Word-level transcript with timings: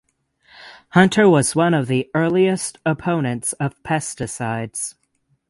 Hunter 0.93 1.29
was 1.29 1.55
one 1.55 1.75
of 1.75 1.85
the 1.85 2.09
earliest 2.15 2.79
opponents 2.87 3.53
of 3.59 3.75
pesticides. 3.83 4.95